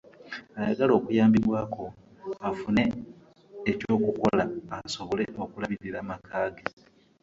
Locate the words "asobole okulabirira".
4.77-5.97